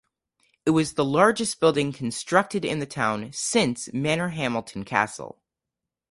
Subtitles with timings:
[0.65, 5.39] It was the largest building constructed in the town since Manorhamilton Castle.